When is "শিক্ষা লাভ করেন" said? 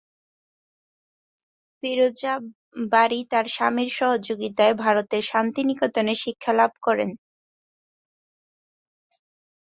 6.23-7.09